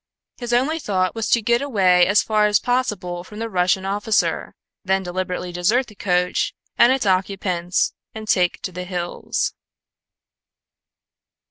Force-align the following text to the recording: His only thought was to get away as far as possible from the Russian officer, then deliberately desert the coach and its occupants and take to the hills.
His 0.39 0.51
only 0.51 0.79
thought 0.79 1.13
was 1.13 1.29
to 1.29 1.43
get 1.43 1.61
away 1.61 2.07
as 2.07 2.23
far 2.23 2.47
as 2.47 2.57
possible 2.59 3.23
from 3.23 3.37
the 3.37 3.51
Russian 3.51 3.85
officer, 3.85 4.55
then 4.83 5.03
deliberately 5.03 5.51
desert 5.51 5.85
the 5.85 5.93
coach 5.95 6.55
and 6.75 6.91
its 6.91 7.05
occupants 7.05 7.93
and 8.15 8.27
take 8.27 8.59
to 8.63 8.71
the 8.71 8.85
hills. 8.85 9.53